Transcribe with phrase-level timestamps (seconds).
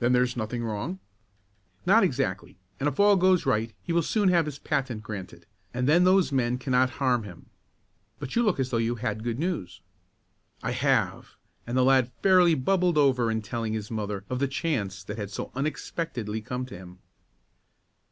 [0.00, 0.98] "Then there's nothing wrong?"
[1.86, 5.88] "Not exactly, and if all goes right he will soon have his patent granted, and
[5.88, 7.48] then those men can not harm him.
[8.18, 9.80] But you look as though you had good news."
[10.60, 11.36] "I have,"
[11.68, 15.30] and the lad fairly bubbled over in telling his mother of the chance that had
[15.30, 16.98] so unexpectedly come to him.